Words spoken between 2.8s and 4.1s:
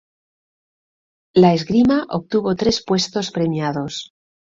puestos premiados.